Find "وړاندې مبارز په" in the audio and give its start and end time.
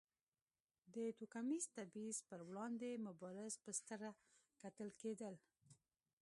2.49-3.71